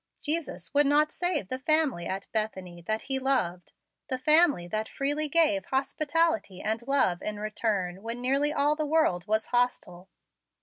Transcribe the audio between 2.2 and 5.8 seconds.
Bethany that He loved, the family that freely gave